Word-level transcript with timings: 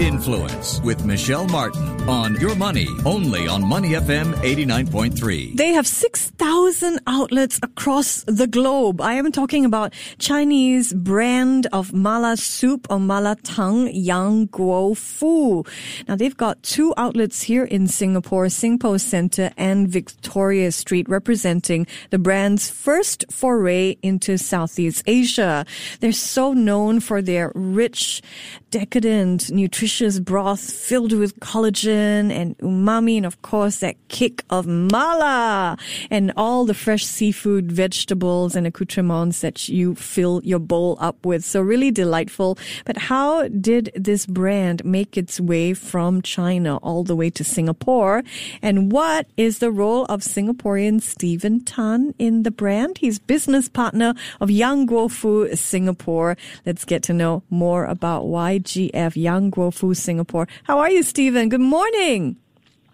Influence 0.00 0.80
with 0.80 1.04
Michelle 1.04 1.46
Martin 1.46 2.08
on 2.08 2.34
Your 2.40 2.54
Money, 2.54 2.88
only 3.04 3.46
on 3.46 3.62
Money 3.62 3.90
FM 3.90 4.32
89.3. 4.36 5.54
They 5.58 5.74
have 5.74 5.86
6,000 5.86 7.00
outlets 7.06 7.60
across 7.62 8.24
the 8.26 8.46
globe. 8.46 9.02
I 9.02 9.12
am 9.14 9.30
talking 9.30 9.66
about 9.66 9.92
Chinese 10.18 10.94
brand 10.94 11.66
of 11.70 11.92
mala 11.92 12.38
soup 12.38 12.86
or 12.88 12.98
mala 12.98 13.36
tang, 13.42 13.94
Yang 13.94 14.48
Guo 14.48 14.96
Fu. 14.96 15.64
Now 16.08 16.16
they've 16.16 16.36
got 16.36 16.62
two 16.62 16.94
outlets 16.96 17.42
here 17.42 17.64
in 17.64 17.86
Singapore, 17.86 18.46
Singpost 18.46 19.02
Center 19.02 19.50
and 19.58 19.86
Victoria 19.86 20.72
Street, 20.72 21.10
representing 21.10 21.86
the 22.08 22.18
brand's 22.18 22.70
first 22.70 23.26
foray 23.30 23.98
into 24.02 24.38
Southeast 24.38 25.02
Asia. 25.06 25.66
They're 26.00 26.12
so 26.12 26.54
known 26.54 27.00
for 27.00 27.20
their 27.20 27.52
rich, 27.54 28.22
decadent, 28.70 29.50
nutritious 29.50 29.89
delicious 29.90 30.20
broth 30.20 30.60
filled 30.60 31.12
with 31.12 31.38
collagen 31.40 32.30
and 32.30 32.56
umami, 32.58 33.16
and 33.16 33.26
of 33.26 33.42
course 33.42 33.80
that 33.80 33.96
kick 34.06 34.44
of 34.48 34.64
mala 34.64 35.76
and 36.10 36.32
all 36.36 36.64
the 36.64 36.74
fresh 36.74 37.04
seafood, 37.04 37.72
vegetables, 37.72 38.54
and 38.54 38.68
accoutrements 38.68 39.40
that 39.40 39.68
you 39.68 39.96
fill 39.96 40.40
your 40.44 40.60
bowl 40.60 40.96
up 41.00 41.26
with. 41.26 41.44
So 41.44 41.60
really 41.60 41.90
delightful. 41.90 42.56
But 42.84 42.98
how 42.98 43.48
did 43.48 43.90
this 43.96 44.26
brand 44.26 44.84
make 44.84 45.16
its 45.16 45.40
way 45.40 45.74
from 45.74 46.22
China 46.22 46.76
all 46.76 47.02
the 47.02 47.16
way 47.16 47.30
to 47.30 47.42
Singapore? 47.42 48.22
And 48.62 48.92
what 48.92 49.26
is 49.36 49.58
the 49.58 49.72
role 49.72 50.04
of 50.04 50.20
Singaporean 50.20 51.02
Stephen 51.02 51.64
Tan 51.64 52.14
in 52.16 52.44
the 52.44 52.52
brand? 52.52 52.98
He's 52.98 53.18
business 53.18 53.68
partner 53.68 54.14
of 54.40 54.52
Yang 54.52 54.86
Guo 54.86 55.10
Fu 55.10 55.52
Singapore. 55.56 56.36
Let's 56.64 56.84
get 56.84 57.02
to 57.04 57.12
know 57.12 57.42
more 57.50 57.86
about 57.86 58.26
YGF 58.26 59.16
Yang 59.16 59.50
Guo 59.50 59.79
Fu 59.80 59.94
Singapore. 59.94 60.46
How 60.64 60.78
are 60.78 60.90
you, 60.90 61.02
Stephen? 61.02 61.48
Good 61.48 61.62
morning. 61.62 62.36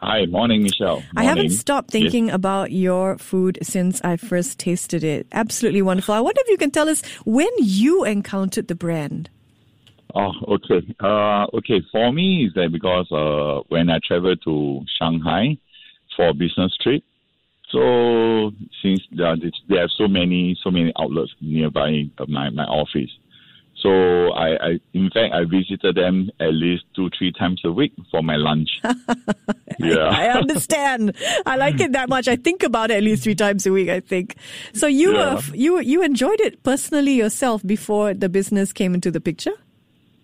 Hi, 0.00 0.24
morning, 0.26 0.62
Michelle. 0.62 1.00
Morning. 1.00 1.16
I 1.16 1.24
haven't 1.24 1.50
stopped 1.50 1.90
thinking 1.90 2.26
yes. 2.26 2.34
about 2.36 2.70
your 2.70 3.18
food 3.18 3.58
since 3.60 4.00
I 4.04 4.16
first 4.16 4.60
tasted 4.60 5.02
it. 5.02 5.26
Absolutely 5.32 5.82
wonderful. 5.82 6.14
I 6.14 6.20
wonder 6.20 6.40
if 6.44 6.48
you 6.48 6.56
can 6.56 6.70
tell 6.70 6.88
us 6.88 7.02
when 7.24 7.48
you 7.58 8.04
encountered 8.04 8.68
the 8.68 8.76
brand. 8.76 9.30
Oh, 10.14 10.30
okay. 10.46 10.86
Uh, 11.00 11.46
okay, 11.54 11.82
for 11.90 12.12
me, 12.12 12.46
is 12.46 12.54
that 12.54 12.70
because 12.70 13.10
uh, 13.10 13.64
when 13.68 13.90
I 13.90 13.98
traveled 14.06 14.40
to 14.44 14.84
Shanghai 14.96 15.58
for 16.14 16.28
a 16.28 16.34
business 16.34 16.76
trip, 16.80 17.02
so 17.72 18.52
since 18.80 19.00
there 19.10 19.26
are, 19.26 19.36
there 19.68 19.82
are 19.82 19.90
so 19.98 20.06
many 20.06 20.56
so 20.62 20.70
many 20.70 20.92
outlets 21.00 21.32
nearby 21.40 22.04
my, 22.28 22.48
my 22.50 22.62
office, 22.64 23.10
so 23.86 24.32
I, 24.32 24.48
I, 24.56 24.80
in 24.94 25.10
fact, 25.10 25.32
I 25.32 25.44
visited 25.44 25.94
them 25.94 26.28
at 26.40 26.52
least 26.52 26.82
two, 26.96 27.08
three 27.16 27.30
times 27.30 27.60
a 27.64 27.70
week 27.70 27.92
for 28.10 28.20
my 28.20 28.34
lunch. 28.34 28.68
yeah, 29.78 30.08
I, 30.10 30.24
I, 30.24 30.30
understand. 30.32 31.14
I 31.46 31.54
like 31.54 31.78
it 31.78 31.92
that 31.92 32.08
much. 32.08 32.26
I 32.26 32.34
think 32.34 32.64
about 32.64 32.90
it 32.90 32.96
at 32.96 33.04
least 33.04 33.22
three 33.22 33.36
times 33.36 33.64
a 33.64 33.70
week. 33.70 33.88
I 33.88 34.00
think. 34.00 34.34
So 34.72 34.88
you, 34.88 35.14
yeah. 35.14 35.34
uh, 35.34 35.42
you, 35.54 35.78
you 35.78 36.02
enjoyed 36.02 36.40
it 36.40 36.64
personally 36.64 37.12
yourself 37.12 37.64
before 37.64 38.12
the 38.12 38.28
business 38.28 38.72
came 38.72 38.92
into 38.92 39.12
the 39.12 39.20
picture. 39.20 39.54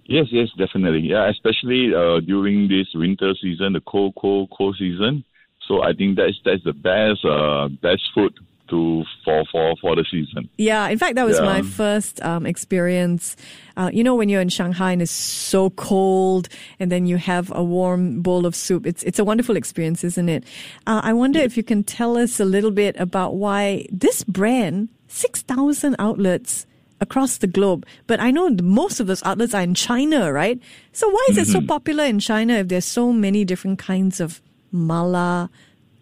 Yes, 0.07 0.27
yes, 0.33 0.49
definitely. 0.59 1.11
Yeah, 1.11 1.31
especially 1.31 1.95
uh, 1.95 2.19
during 2.19 2.67
this 2.67 2.89
winter 2.95 3.33
season, 3.41 3.75
the 3.75 3.81
cold, 3.81 4.17
cold, 4.21 4.51
cold 4.51 4.75
season. 4.77 5.25
So 5.69 5.85
I 5.85 5.93
think 5.93 6.17
that's 6.17 6.41
that's 6.45 6.65
the 6.65 6.73
best, 6.73 7.25
uh, 7.25 7.69
best 7.81 8.03
food 8.13 8.35
to 8.73 9.05
for 9.25 9.45
for 9.53 9.77
for 9.81 9.95
the 9.95 10.05
season. 10.11 10.49
Yeah, 10.57 10.89
in 10.89 10.99
fact, 10.99 11.15
that 11.17 11.27
was 11.27 11.39
yeah. 11.39 11.45
my 11.45 11.63
first 11.63 12.21
um, 12.23 12.47
experience. 12.47 13.37
Uh, 13.77 13.91
you 13.93 14.03
know, 14.03 14.15
when 14.15 14.29
you're 14.29 14.41
in 14.41 14.49
Shanghai 14.49 14.93
and 14.93 15.03
it's 15.03 15.11
so 15.13 15.71
cold, 15.71 16.49
and 16.81 16.91
then 16.91 17.07
you 17.07 17.19
have 17.19 17.53
a 17.55 17.63
warm 17.63 18.23
bowl 18.23 18.47
of 18.47 18.57
soup. 18.57 18.87
It's 18.87 19.03
it's 19.05 19.19
a 19.19 19.25
wonderful 19.25 19.57
experience, 19.57 20.03
isn't 20.05 20.29
it? 20.29 20.45
Uh, 20.87 21.01
I 21.05 21.13
wonder 21.13 21.39
yeah. 21.39 21.45
if 21.45 21.57
you 21.57 21.63
can 21.63 21.85
tell 21.85 22.17
us 22.17 22.41
a 22.41 22.45
little 22.45 22.71
bit 22.73 22.97
about 22.99 23.37
why 23.37 23.87
this 23.93 24.25
brand, 24.25 24.89
six 25.07 25.43
thousand 25.43 25.97
outlets 25.99 26.67
across 27.01 27.39
the 27.39 27.47
globe. 27.47 27.85
But 28.07 28.21
I 28.21 28.31
know 28.31 28.49
most 28.63 29.01
of 29.01 29.07
those 29.07 29.23
outlets 29.25 29.55
are 29.55 29.63
in 29.63 29.75
China, 29.75 30.33
right? 30.33 30.59
So 30.93 31.09
why 31.09 31.27
is 31.29 31.37
mm-hmm. 31.37 31.43
it 31.43 31.53
so 31.53 31.59
mm-hmm. 31.59 31.67
popular 31.67 32.05
in 32.05 32.21
China 32.21 32.55
if 32.55 32.69
there's 32.69 32.87
so 32.87 33.13
many 33.13 33.45
different 33.45 33.79
kinds 33.79 34.21
of 34.21 34.41
mala? 34.71 35.51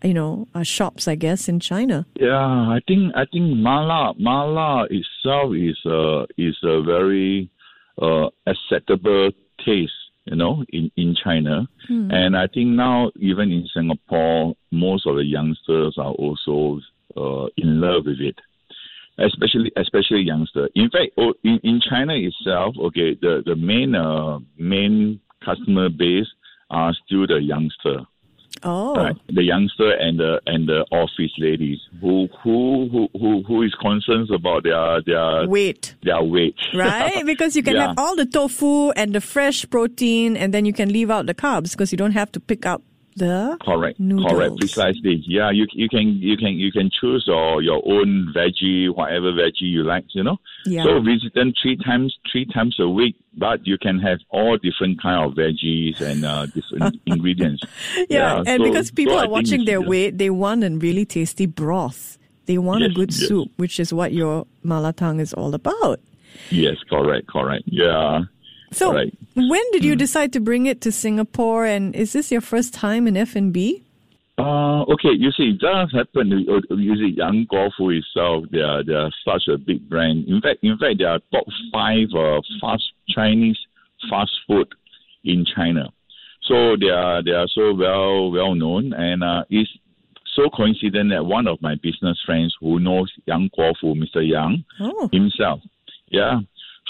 You 0.03 0.15
know 0.15 0.47
uh, 0.55 0.63
shops, 0.63 1.09
I 1.09 1.15
guess, 1.15 1.49
in 1.49 1.61
China. 1.61 2.07
Yeah, 2.15 2.37
I 2.37 2.81
think 2.87 3.13
I 3.15 3.25
think 3.27 3.57
mala 3.57 4.15
mala 4.19 4.87
itself 4.91 5.55
is 5.55 5.79
a 5.87 6.27
is 6.39 6.57
a 6.63 6.83
very 6.83 7.51
uh, 8.01 8.29
acceptable 8.47 9.31
taste, 9.65 9.93
you 10.25 10.37
know, 10.37 10.65
in 10.71 10.91
in 10.97 11.15
China, 11.15 11.69
hmm. 11.89 12.11
and 12.11 12.37
I 12.37 12.47
think 12.47 12.69
now 12.69 13.11
even 13.17 13.51
in 13.51 13.69
Singapore, 13.75 14.55
most 14.71 15.07
of 15.07 15.17
the 15.17 15.25
youngsters 15.25 15.97
are 15.99 16.13
also 16.13 16.81
uh, 17.17 17.47
in 17.57 17.81
love 17.81 18.07
with 18.07 18.21
it. 18.21 18.39
Especially, 19.19 19.71
especially 19.77 20.23
youngster. 20.23 20.71
In 20.75 20.89
fact, 20.89 21.13
oh, 21.19 21.35
in, 21.45 21.61
in 21.63 21.79
China 21.87 22.15
itself, 22.15 22.75
okay, 22.81 23.15
the 23.21 23.43
the 23.45 23.55
main 23.55 23.95
uh, 23.95 24.39
main 24.57 25.21
customer 25.45 25.91
base 25.91 26.29
are 26.71 26.95
still 27.05 27.27
the 27.27 27.39
youngster. 27.43 28.07
Oh, 28.63 28.95
right? 28.95 29.17
the 29.29 29.43
youngster 29.43 29.91
and 29.93 30.19
the 30.21 30.41
and 30.47 30.69
the 30.69 30.85
office 30.91 31.33
ladies 31.39 31.79
who 32.01 32.29
who 32.43 32.89
who 32.91 33.09
who, 33.19 33.43
who 33.43 33.63
is 33.63 33.75
concerned 33.81 34.31
about 34.31 34.65
their 34.65 35.01
their 35.03 35.49
weight, 35.49 35.95
their 36.03 36.23
weight, 36.23 36.57
right? 36.75 37.25
Because 37.25 37.57
you 37.57 37.63
can 37.63 37.77
yeah. 37.77 37.89
have 37.89 37.99
all 37.99 38.17
the 38.17 38.27
tofu 38.27 38.91
and 38.91 39.15
the 39.15 39.21
fresh 39.21 39.69
protein, 39.71 40.37
and 40.37 40.53
then 40.53 40.65
you 40.65 40.73
can 40.73 40.93
leave 40.93 41.11
out 41.11 41.27
the 41.27 41.35
carbs 41.35 41.73
because 41.73 41.91
you 41.91 41.99
don't 41.99 42.13
have 42.13 42.31
to 42.33 42.41
pick 42.41 42.67
up 42.67 42.83
the 43.17 43.57
correct. 43.61 43.99
Noodles. 43.99 44.33
correct 44.33 44.57
precisely 44.59 45.23
yeah 45.27 45.51
you 45.51 45.67
you 45.73 45.89
can 45.89 46.09
you 46.21 46.37
can 46.37 46.55
you 46.55 46.71
can 46.71 46.91
choose 46.91 47.25
your 47.27 47.63
your 47.63 47.83
own 47.85 48.33
veggie 48.35 48.95
whatever 48.95 49.33
veggie 49.33 49.63
you 49.63 49.83
like 49.83 50.05
you 50.15 50.23
know? 50.23 50.39
Yeah. 50.65 50.85
so 50.85 51.01
visit 51.01 51.35
them 51.35 51.53
three 51.61 51.77
times 51.77 52.17
three 52.31 52.47
times 52.47 52.77
a 52.79 52.89
week 52.89 53.17
but 53.37 53.67
you 53.67 53.79
can 53.79 53.99
have 54.01 54.19
all 54.31 54.57
different 54.59 55.01
kind 55.01 55.25
of 55.25 55.37
veggies 55.37 56.01
and 56.01 56.25
uh, 56.25 56.47
different 56.47 57.01
ingredients. 57.07 57.63
Yeah, 57.97 58.05
yeah, 58.09 58.43
and 58.47 58.61
so, 58.61 58.65
because 58.65 58.91
people 58.91 59.15
so 59.15 59.25
are 59.25 59.29
watching 59.29 59.65
their 59.65 59.81
weight 59.81 60.19
they 60.19 60.31
want 60.31 60.65
a 60.65 60.71
really 60.71 61.05
tasty 61.05 61.47
broth. 61.47 62.19
They 62.47 62.59
want 62.59 62.83
yes, 62.83 62.91
a 62.91 62.95
good 62.95 63.13
yes. 63.13 63.29
soup 63.29 63.51
which 63.57 63.79
is 63.79 63.93
what 63.93 64.13
your 64.13 64.47
malatang 64.65 65.21
is 65.21 65.33
all 65.33 65.55
about. 65.55 66.01
Yes 66.51 66.77
correct 66.89 67.27
correct. 67.29 67.65
Yeah 67.67 68.25
so, 68.73 68.93
right. 68.93 69.13
when 69.35 69.71
did 69.73 69.85
you 69.85 69.95
mm. 69.95 69.99
decide 69.99 70.33
to 70.35 70.41
bring 70.41 70.67
it 70.67 70.81
to 70.83 70.93
Singapore, 70.93 71.67
and 71.67 71.95
is 71.95 72.13
this 72.13 72.31
your 72.31 72.41
first 72.41 72.73
time 72.73 73.07
in 73.07 73.17
F 73.17 73.37
and 73.37 73.53
B? 73.53 73.85
Uh, 74.39 74.83
okay, 74.85 75.11
you 75.13 75.31
see, 75.33 75.59
that 75.61 75.89
happened. 75.93 76.33
You 76.33 76.97
see, 76.97 77.15
Yang 77.17 77.47
Guofu 77.53 77.99
itself, 77.99 78.45
they 78.51 78.61
are 78.61 78.83
they 78.83 78.95
are 78.95 79.11
such 79.25 79.49
a 79.49 79.59
big 79.59 79.89
brand. 79.89 80.25
In 80.29 80.41
fact, 80.41 80.61
in 80.63 80.79
fact, 80.79 80.99
they 80.99 81.05
are 81.05 81.21
top 81.31 81.45
five 81.73 82.09
uh, 82.17 82.41
fast 82.61 82.85
Chinese 83.09 83.59
fast 84.09 84.31
food 84.47 84.69
in 85.25 85.45
China. 85.45 85.91
So 86.43 86.77
they 86.81 86.89
are 86.89 87.23
they 87.23 87.33
are 87.33 87.49
so 87.49 87.75
well 87.75 88.31
well 88.31 88.55
known, 88.55 88.95
and 88.95 89.23
uh, 89.23 89.45
it's 89.51 89.71
so 90.35 90.49
coincident 90.49 91.11
that 91.11 91.27
one 91.27 91.47
of 91.47 91.61
my 91.61 91.75
business 91.75 92.19
friends 92.25 92.57
who 92.61 92.81
knows 92.81 93.13
Yang 93.27 93.51
Guofu, 93.59 93.95
Mr. 93.95 94.27
Yang 94.27 94.65
oh. 94.81 95.09
himself, 95.13 95.61
yeah, 96.09 96.41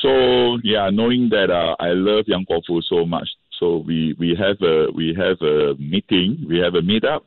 so 0.03 0.59
yeah, 0.62 0.91
knowing 0.91 1.28
that 1.31 1.50
uh, 1.50 1.77
I 1.78 1.88
love 1.93 2.25
Yang 2.27 2.47
Guofu 2.50 2.83
so 2.83 3.05
much, 3.05 3.28
so 3.59 3.78
we 3.78 4.15
we 4.19 4.37
have 4.38 4.61
a 4.62 4.91
we 4.93 5.15
have 5.15 5.41
a 5.43 5.75
meeting, 5.78 6.44
we 6.49 6.59
have 6.59 6.75
a 6.75 6.83
meetup, 6.83 7.21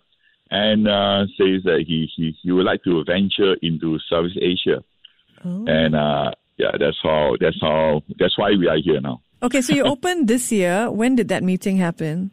and 0.50 0.88
uh, 0.88 1.25
says 1.38 1.63
that 1.66 1.85
he, 1.88 2.09
he 2.16 2.35
he 2.41 2.51
would 2.51 2.66
like 2.66 2.83
to 2.83 3.03
venture 3.06 3.56
into 3.62 4.00
Southeast 4.09 4.39
Asia, 4.41 4.83
oh. 5.45 5.66
and 5.67 5.95
uh, 5.95 6.31
yeah, 6.57 6.71
that's 6.80 6.97
how 7.01 7.36
that's 7.39 7.59
how 7.62 8.01
that's 8.19 8.38
why 8.38 8.51
we 8.51 8.68
are 8.68 8.77
here 8.77 9.01
now. 9.01 9.21
Okay, 9.42 9.62
so 9.62 9.74
you 9.74 9.83
opened 9.94 10.27
this 10.27 10.51
year. 10.51 10.89
When 10.89 11.15
did 11.15 11.27
that 11.30 11.44
meeting 11.44 11.77
happen? 11.77 12.31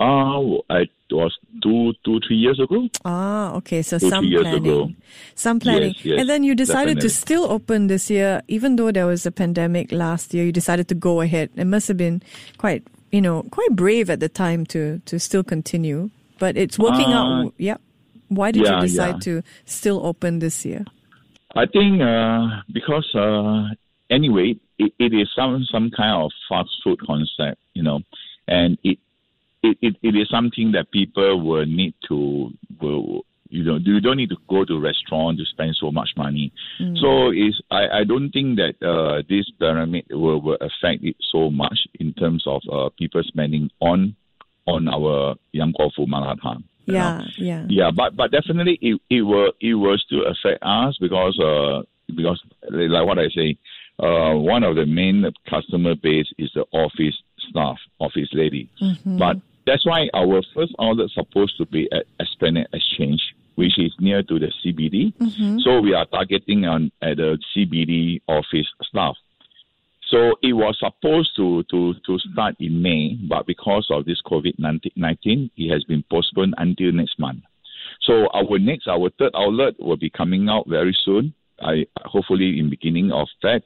Uh, 0.00 0.58
it 0.70 0.90
was 1.10 1.36
two, 1.62 1.92
two, 2.04 2.20
three 2.26 2.36
years 2.36 2.58
ago. 2.58 2.88
Ah, 3.04 3.52
okay. 3.54 3.82
So 3.82 3.98
two, 3.98 4.08
some 4.08 4.28
planning, 4.28 4.66
ago. 4.66 4.90
some 5.34 5.60
planning, 5.60 5.94
yes, 5.96 6.04
yes, 6.04 6.20
and 6.20 6.28
then 6.28 6.42
you 6.42 6.54
decided 6.54 6.96
definitely. 6.96 7.08
to 7.08 7.14
still 7.14 7.44
open 7.44 7.86
this 7.86 8.10
year, 8.10 8.42
even 8.48 8.76
though 8.76 8.90
there 8.90 9.06
was 9.06 9.26
a 9.26 9.30
pandemic 9.30 9.92
last 9.92 10.34
year. 10.34 10.44
You 10.44 10.52
decided 10.52 10.88
to 10.88 10.94
go 10.94 11.20
ahead. 11.20 11.50
It 11.56 11.66
must 11.66 11.88
have 11.88 11.96
been 11.96 12.22
quite, 12.58 12.82
you 13.10 13.20
know, 13.20 13.44
quite 13.50 13.70
brave 13.76 14.10
at 14.10 14.20
the 14.20 14.28
time 14.28 14.66
to 14.66 15.00
to 15.06 15.20
still 15.20 15.44
continue. 15.44 16.10
But 16.38 16.56
it's 16.56 16.78
working 16.78 17.12
uh, 17.12 17.22
out. 17.22 17.54
Yep. 17.58 17.80
Why 18.28 18.50
did 18.50 18.64
yeah, 18.64 18.76
you 18.76 18.88
decide 18.88 19.14
yeah. 19.14 19.40
to 19.40 19.42
still 19.66 20.04
open 20.04 20.40
this 20.40 20.64
year? 20.64 20.84
I 21.54 21.66
think 21.66 22.00
uh, 22.00 22.62
because 22.72 23.06
uh, 23.14 23.68
anyway, 24.10 24.56
it, 24.78 24.92
it 24.98 25.12
is 25.12 25.28
some 25.36 25.64
some 25.70 25.90
kind 25.90 26.24
of 26.24 26.32
fast 26.48 26.70
food 26.82 26.98
concept, 27.06 27.60
you 27.74 27.82
know, 27.82 28.00
and 28.48 28.78
it 28.82 28.98
it, 29.62 29.78
it, 29.80 29.96
it 30.02 30.14
is 30.16 30.28
something 30.30 30.72
that 30.72 30.90
people 30.90 31.40
will 31.40 31.66
need 31.66 31.94
to 32.08 32.50
will 32.80 33.24
You 33.52 33.64
know, 33.64 33.76
you 33.76 34.00
don't 34.00 34.16
need 34.16 34.30
to 34.30 34.40
go 34.48 34.64
to 34.64 34.74
a 34.76 34.80
restaurant 34.80 35.36
to 35.38 35.44
spend 35.44 35.76
so 35.76 35.92
much 35.92 36.10
money. 36.16 36.52
So 36.96 37.30
is 37.30 37.60
I, 37.70 38.00
I 38.00 38.04
don't 38.04 38.30
think 38.32 38.56
that 38.56 38.74
uh, 38.80 39.20
this 39.28 39.44
pyramid 39.60 40.06
will, 40.08 40.40
will 40.40 40.56
affect 40.56 41.04
it 41.04 41.16
so 41.20 41.50
much 41.50 41.78
in 42.00 42.14
terms 42.14 42.44
of 42.46 42.62
uh, 42.72 42.88
people 42.98 43.22
spending 43.24 43.68
on 43.78 44.16
on 44.66 44.88
our 44.88 45.36
Yang 45.52 45.72
Guo 45.76 45.90
Fu 45.94 46.06
Malatang. 46.06 46.64
you 46.86 46.94
know. 46.94 47.20
Yeah, 47.20 47.20
yeah. 47.36 47.66
Yeah, 47.68 47.90
but 47.94 48.16
but 48.16 48.30
definitely 48.32 48.78
it, 48.80 48.96
it 49.10 49.22
will 49.22 49.52
it 49.60 49.74
will 49.74 49.98
still 49.98 50.24
affect 50.32 50.62
us 50.62 50.96
because 50.98 51.36
uh 51.38 51.82
because 52.08 52.40
like 52.70 53.04
what 53.06 53.18
I 53.18 53.28
say, 53.36 53.58
uh 54.00 54.32
one 54.32 54.64
of 54.64 54.76
the 54.80 54.86
main 54.86 55.28
customer 55.44 55.94
base 55.94 56.30
is 56.38 56.50
the 56.54 56.64
office 56.72 57.16
staff, 57.50 57.76
office 58.00 58.30
lady. 58.32 58.70
But 59.18 59.36
that's 59.66 59.86
why 59.86 60.08
our 60.14 60.42
first 60.54 60.74
outlet 60.80 61.10
supposed 61.10 61.56
to 61.58 61.66
be 61.66 61.88
at 61.92 62.04
Esplanade 62.20 62.68
Exchange, 62.72 63.20
which 63.54 63.78
is 63.78 63.92
near 64.00 64.22
to 64.22 64.38
the 64.38 64.52
CBD. 64.64 65.14
Mm-hmm. 65.16 65.58
So 65.60 65.80
we 65.80 65.94
are 65.94 66.06
targeting 66.06 66.64
on 66.64 66.90
at 67.00 67.18
the 67.18 67.38
CBD 67.54 68.20
office 68.28 68.66
staff. 68.82 69.16
So 70.08 70.32
it 70.42 70.52
was 70.52 70.76
supposed 70.78 71.34
to, 71.36 71.62
to, 71.70 71.94
to 72.06 72.18
start 72.18 72.56
in 72.60 72.82
May, 72.82 73.14
but 73.14 73.46
because 73.46 73.86
of 73.90 74.04
this 74.04 74.20
COVID 74.26 74.58
19, 74.58 75.50
it 75.56 75.72
has 75.72 75.84
been 75.84 76.04
postponed 76.10 76.54
until 76.58 76.92
next 76.92 77.18
month. 77.18 77.44
So 78.02 78.26
our 78.34 78.58
next, 78.58 78.88
our 78.88 79.10
third 79.18 79.32
outlet 79.34 79.74
will 79.78 79.96
be 79.96 80.10
coming 80.10 80.48
out 80.48 80.68
very 80.68 80.96
soon. 81.04 81.34
I 81.60 81.86
hopefully 82.04 82.58
in 82.58 82.68
beginning 82.68 83.12
of 83.12 83.28
Feb. 83.42 83.62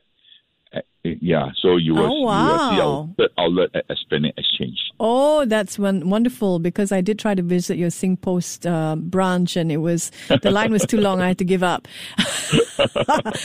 Uh, 0.77 0.81
yeah, 1.21 1.51
so 1.63 1.77
you 1.77 1.95
will, 1.95 2.07
Oh, 2.07 2.17
you 2.19 2.25
will 2.25 2.59
see 2.59 2.81
our 2.81 3.03
wow. 3.05 3.15
outlet 3.39 3.71
at 3.75 3.85
Esplanade 3.89 4.35
Exchange. 4.37 4.77
Oh, 4.99 5.45
that's 5.45 5.79
one, 5.79 6.11
wonderful 6.11 6.59
because 6.59 6.91
I 6.91 7.01
did 7.01 7.19
try 7.19 7.35
to 7.35 7.43
visit 7.43 7.77
your 7.79 7.91
SingPost 7.91 8.69
uh, 8.69 8.97
branch 8.97 9.57
and 9.57 9.71
it 9.71 9.77
was 9.77 10.11
the 10.43 10.51
line 10.51 10.73
was 10.73 10.85
too 10.85 11.01
long. 11.01 11.21
I 11.21 11.29
had 11.29 11.39
to 11.39 11.45
give 11.45 11.63
up. 11.63 11.87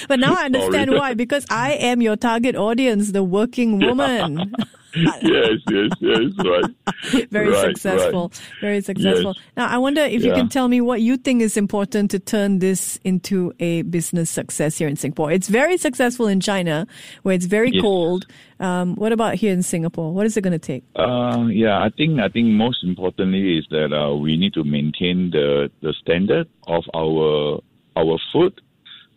but 0.07 0.19
now 0.19 0.33
I 0.35 0.45
understand 0.45 0.89
Sorry. 0.89 0.99
why 0.99 1.13
because 1.13 1.45
I 1.49 1.73
am 1.73 2.01
your 2.01 2.15
target 2.15 2.55
audience, 2.55 3.11
the 3.11 3.23
working 3.23 3.79
woman. 3.79 4.53
yes, 4.95 5.59
yes, 5.69 5.91
yes, 5.99 6.21
right. 6.45 7.27
Very 7.31 7.49
Right, 7.49 7.67
successful. 7.77 8.27
right. 8.29 8.41
Very 8.61 8.81
successful. 8.81 9.35
Now, 9.57 9.67
I 9.67 9.77
wonder 9.77 10.01
if 10.01 10.23
you 10.23 10.31
can 10.33 10.49
tell 10.49 10.67
me 10.67 10.81
what 10.81 11.01
you 11.01 11.17
think 11.17 11.41
is 11.41 11.57
important 11.57 12.11
to 12.11 12.19
turn 12.19 12.59
this 12.59 12.99
into 13.03 13.53
a 13.59 13.81
business 13.83 14.29
success 14.29 14.77
here 14.77 14.87
in 14.87 14.95
Singapore. 14.95 15.31
It's 15.31 15.47
very 15.47 15.77
successful 15.77 16.27
in 16.27 16.39
China, 16.41 16.87
where 17.23 17.35
it's 17.35 17.45
very 17.45 17.71
Yes. 17.73 17.81
cold. 17.81 18.25
Um, 18.59 18.95
what 18.95 19.11
about 19.11 19.35
here 19.35 19.53
in 19.53 19.63
Singapore? 19.63 20.13
What 20.13 20.25
is 20.25 20.37
it 20.37 20.41
going 20.41 20.53
to 20.53 20.59
take? 20.59 20.83
Uh, 20.95 21.47
yeah, 21.49 21.79
I 21.81 21.89
think 21.89 22.19
I 22.19 22.29
think 22.29 22.47
most 22.49 22.83
importantly 22.83 23.57
is 23.57 23.65
that 23.71 23.91
uh, 23.93 24.15
we 24.15 24.37
need 24.37 24.53
to 24.53 24.63
maintain 24.63 25.31
the, 25.31 25.71
the 25.81 25.93
standard 25.93 26.47
of 26.67 26.83
our 26.93 27.59
our 27.97 28.17
food, 28.31 28.61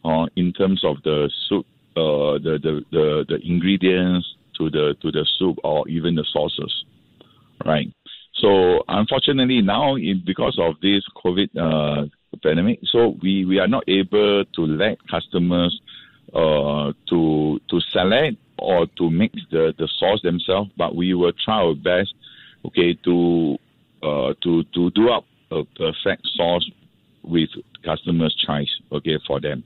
uh, 0.05 0.26
in 0.37 0.53
terms 0.53 0.82
of 0.85 0.97
the 1.05 1.31
soup, 1.49 1.65
uh, 1.97 2.38
the, 2.43 2.59
the, 2.62 2.85
the, 2.91 3.25
the 3.29 3.38
ingredients 3.47 4.26
to 4.58 4.70
the 4.70 4.94
to 5.02 5.10
the 5.10 5.26
soup 5.38 5.58
or 5.64 5.88
even 5.88 6.14
the 6.14 6.24
sauces, 6.32 6.84
right? 7.64 7.88
So 8.34 8.82
unfortunately 8.88 9.62
now, 9.62 9.94
in, 9.94 10.22
because 10.24 10.58
of 10.60 10.74
this 10.82 11.02
COVID 11.24 11.48
uh, 11.56 12.06
pandemic, 12.42 12.80
so 12.84 13.16
we, 13.22 13.44
we 13.44 13.58
are 13.58 13.68
not 13.68 13.84
able 13.88 14.44
to 14.44 14.62
let 14.62 14.98
customers 15.08 15.80
uh, 16.34 16.92
to 17.08 17.60
to 17.70 17.80
select 17.92 18.36
or 18.58 18.86
to 18.98 19.10
mix 19.10 19.34
the, 19.50 19.74
the 19.78 19.88
sauce 19.98 20.20
themselves, 20.22 20.70
but 20.76 20.94
we 20.94 21.14
will 21.14 21.32
try 21.44 21.56
our 21.56 21.74
best, 21.74 22.14
okay, 22.66 22.94
to 23.04 23.56
uh, 24.02 24.34
to 24.42 24.64
to 24.74 24.90
do 24.90 25.10
up 25.10 25.24
a 25.50 25.62
perfect 25.76 26.26
sauce 26.36 26.68
with 27.22 27.48
customers' 27.84 28.34
choice, 28.46 28.70
okay, 28.92 29.18
for 29.26 29.40
them. 29.40 29.64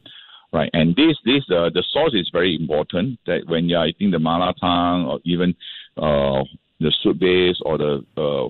Right, 0.51 0.71
and 0.73 0.97
this 0.97 1.17
this 1.27 1.45
uh, 1.51 1.69
the 1.69 1.85
sauce 1.93 2.15
is 2.15 2.31
very 2.33 2.57
important. 2.57 3.21
That 3.27 3.47
when 3.47 3.69
you're 3.69 3.87
eating 3.87 4.11
the 4.11 4.19
mala 4.19 4.55
tang 4.59 5.05
or 5.05 5.21
even 5.25 5.55
uh, 5.99 6.43
the 6.81 6.91
soup 7.03 7.19
base 7.19 7.61
or 7.67 7.77
the 7.77 8.03
uh, 8.17 8.49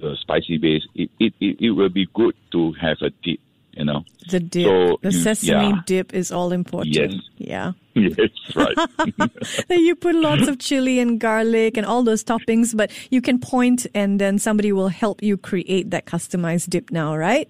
the 0.00 0.16
spicy 0.20 0.58
base, 0.58 0.86
it, 0.94 1.10
it, 1.18 1.34
it, 1.40 1.56
it 1.60 1.70
will 1.70 1.88
be 1.88 2.06
good 2.14 2.34
to 2.52 2.72
have 2.80 2.98
a 3.02 3.10
dip, 3.22 3.40
you 3.72 3.84
know. 3.84 4.04
The 4.30 4.40
dip, 4.40 4.66
So, 4.66 4.98
the 5.02 5.12
sesame 5.12 5.68
yeah. 5.68 5.80
dip 5.86 6.14
is 6.14 6.32
all 6.32 6.52
important. 6.52 6.94
Yes. 6.94 7.14
Yeah. 7.36 7.72
yes, 7.94 8.30
right. 8.54 8.76
You 9.68 9.94
put 9.96 10.14
lots 10.14 10.48
of 10.48 10.58
chili 10.58 11.00
and 11.00 11.20
garlic 11.20 11.76
and 11.76 11.86
all 11.86 12.02
those 12.02 12.24
toppings, 12.24 12.76
but 12.76 12.90
you 13.10 13.20
can 13.20 13.40
point 13.40 13.86
and 13.94 14.20
then 14.20 14.38
somebody 14.38 14.72
will 14.72 14.88
help 14.88 15.22
you 15.22 15.36
create 15.36 15.90
that 15.90 16.06
customized 16.06 16.70
dip 16.70 16.90
now, 16.90 17.16
right? 17.16 17.48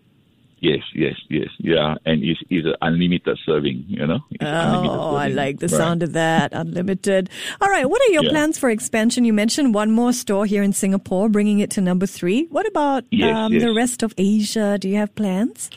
Yes, 0.60 0.82
yes, 0.94 1.14
yes, 1.28 1.48
yeah, 1.58 1.94
and 2.06 2.22
it's, 2.22 2.40
it's 2.50 2.66
an 2.66 2.74
unlimited 2.82 3.38
serving, 3.44 3.84
you 3.88 4.06
know. 4.06 4.20
It's 4.30 4.44
Oh, 4.44 5.14
I 5.16 5.28
like 5.28 5.58
the 5.58 5.68
Right. 5.68 5.76
sound 5.76 6.02
of 6.02 6.12
that. 6.12 6.52
Unlimited. 6.52 7.28
All 7.60 7.68
right. 7.68 7.88
What 7.88 8.00
are 8.02 8.12
your 8.12 8.24
Yeah. 8.24 8.30
plans 8.30 8.58
for 8.58 8.70
expansion? 8.70 9.24
You 9.24 9.32
mentioned 9.32 9.74
one 9.74 9.90
more 9.90 10.12
store 10.12 10.46
here 10.46 10.62
in 10.62 10.72
Singapore, 10.72 11.28
bringing 11.28 11.58
it 11.60 11.70
to 11.72 11.80
number 11.80 12.06
three. 12.06 12.46
What 12.50 12.66
about 12.68 13.04
Yes, 13.10 13.36
um, 13.36 13.58
the 13.58 13.72
rest 13.72 14.02
of 14.02 14.14
Asia? 14.16 14.78
Do 14.80 14.88
you 14.88 14.96
have 14.96 15.14
plans? 15.14 15.70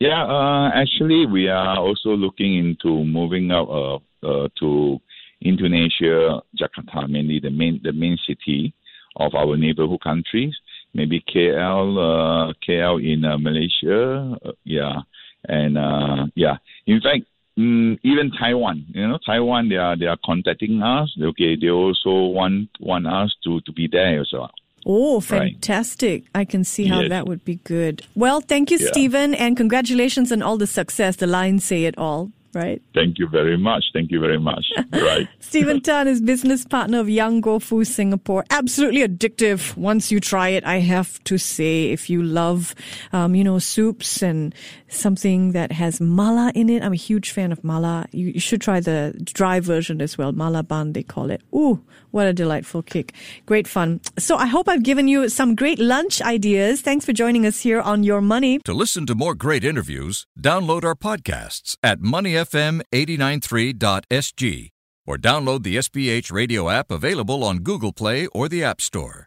Yeah, 0.00 0.24
uh, 0.24 0.70
actually, 0.74 1.26
we 1.26 1.48
are 1.48 1.78
also 1.78 2.16
looking 2.16 2.54
into 2.58 3.04
moving 3.04 3.52
out 3.52 3.68
uh, 3.70 3.98
uh, 4.26 4.48
to 4.60 5.00
Indonesia, 5.40 6.40
Jakarta, 6.58 7.08
mainly 7.08 7.38
the 7.40 7.50
main 7.50 7.80
the 7.82 7.92
main 7.92 8.16
city 8.26 8.72
of 9.16 9.34
our 9.34 9.56
neighborhood 9.56 10.00
countries. 10.00 10.54
Maybe 10.94 11.20
KL, 11.34 11.96
uh, 11.96 12.52
KL 12.66 13.00
in 13.02 13.24
uh, 13.24 13.38
Malaysia, 13.38 14.36
uh, 14.44 14.52
yeah, 14.64 15.00
and 15.48 15.78
uh, 15.78 16.26
yeah. 16.34 16.56
In 16.86 17.00
fact, 17.00 17.24
mm, 17.58 17.98
even 18.02 18.30
Taiwan, 18.38 18.84
you 18.88 19.08
know, 19.08 19.18
Taiwan, 19.24 19.68
they 19.70 19.76
are 19.76 19.96
they 19.96 20.06
are 20.06 20.18
contacting 20.24 20.82
us. 20.82 21.10
Okay, 21.20 21.56
they 21.56 21.70
also 21.70 22.26
want 22.26 22.68
want 22.80 23.06
us 23.06 23.34
to 23.44 23.60
to 23.62 23.72
be 23.72 23.88
there 23.90 24.20
as 24.20 24.30
well. 24.32 24.50
Oh, 24.84 25.14
Right. 25.20 25.52
fantastic. 25.54 26.24
I 26.34 26.44
can 26.44 26.64
see 26.64 26.86
how 26.86 27.00
Yes. 27.00 27.10
that 27.10 27.26
would 27.28 27.44
be 27.44 27.60
good. 27.64 28.02
Well, 28.16 28.40
thank 28.40 28.70
you, 28.72 28.78
Yeah. 28.80 28.88
Stephen, 28.90 29.32
and 29.34 29.56
congratulations 29.56 30.32
on 30.32 30.42
all 30.42 30.58
the 30.58 30.66
success. 30.66 31.16
The 31.16 31.28
lines 31.28 31.64
say 31.64 31.84
it 31.84 31.96
all, 31.96 32.32
right? 32.54 32.82
Thank 32.94 33.18
you 33.18 33.28
very 33.28 33.56
much. 33.56 33.84
Thank 33.92 34.10
you 34.10 34.20
very 34.20 34.38
much. 34.38 34.64
right. 34.92 35.28
Stephen 35.40 35.80
Tan 35.80 36.08
is 36.08 36.20
business 36.20 36.64
partner 36.64 37.00
of 37.00 37.08
Yang 37.08 37.42
Guo 37.42 37.62
Fu 37.62 37.84
Singapore. 37.84 38.44
Absolutely 38.50 39.06
addictive. 39.06 39.76
Once 39.76 40.12
you 40.12 40.20
try 40.20 40.48
it, 40.48 40.64
I 40.64 40.78
have 40.78 41.22
to 41.24 41.38
say, 41.38 41.90
if 41.90 42.10
you 42.10 42.22
love, 42.22 42.74
um, 43.12 43.34
you 43.34 43.44
know, 43.44 43.58
soups 43.58 44.22
and 44.22 44.54
something 44.88 45.52
that 45.52 45.72
has 45.72 46.00
mala 46.00 46.52
in 46.54 46.68
it, 46.68 46.82
I'm 46.82 46.92
a 46.92 46.96
huge 46.96 47.30
fan 47.30 47.52
of 47.52 47.62
mala. 47.64 48.06
You, 48.12 48.28
you 48.28 48.40
should 48.40 48.60
try 48.60 48.80
the 48.80 49.14
dry 49.24 49.60
version 49.60 50.00
as 50.00 50.18
well. 50.18 50.32
Mala 50.32 50.62
ban, 50.62 50.92
they 50.92 51.02
call 51.02 51.30
it. 51.30 51.42
Ooh, 51.54 51.82
what 52.12 52.28
a 52.28 52.32
delightful 52.32 52.82
kick. 52.82 53.12
Great 53.44 53.66
fun. 53.66 54.00
So 54.18 54.36
I 54.36 54.46
hope 54.46 54.68
I've 54.68 54.84
given 54.84 55.08
you 55.08 55.28
some 55.28 55.56
great 55.56 55.80
lunch 55.80 56.22
ideas. 56.22 56.80
Thanks 56.80 57.04
for 57.04 57.12
joining 57.12 57.44
us 57.44 57.58
here 57.60 57.80
on 57.80 58.04
Your 58.04 58.20
Money. 58.20 58.60
To 58.60 58.72
listen 58.72 59.04
to 59.06 59.16
more 59.16 59.34
great 59.34 59.64
interviews, 59.64 60.28
download 60.40 60.84
our 60.84 60.94
podcasts 60.94 61.76
at 61.82 61.98
moneyfm893.sg 62.00 64.68
or 65.04 65.16
download 65.16 65.64
the 65.64 65.78
SPH 65.78 66.30
radio 66.30 66.70
app 66.70 66.92
available 66.92 67.42
on 67.42 67.58
Google 67.58 67.92
Play 67.92 68.28
or 68.28 68.48
the 68.48 68.62
App 68.62 68.80
Store. 68.80 69.26